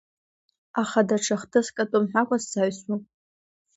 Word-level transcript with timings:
Аха 0.81 0.99
даҽа 1.07 1.35
хҭыск 1.41 1.77
атәы 1.83 1.99
мҳәакәан 2.03 2.41
сзаҩсуам. 2.43 3.01